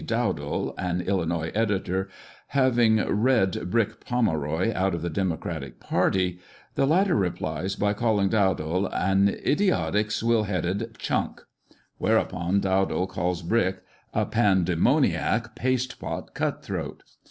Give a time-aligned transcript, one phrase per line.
[0.03, 2.09] Dowdall, an Illinois editor,
[2.47, 6.39] having "read" Brick Pomeroy out of the democratic party;
[6.73, 11.43] the latter replies by calling Dowdall an "idiotic swill headed chunk;"
[11.99, 17.03] whereupon Dowdall calls Brick a" Pandemoniac paste pot cut throat."